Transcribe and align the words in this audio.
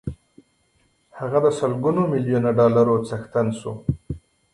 هغه 1.19 1.39
د 1.45 1.47
سلګونه 1.59 2.01
ميليونه 2.13 2.49
ډالرو 2.57 2.95
څښتن 3.07 3.47
شو. 3.59 3.73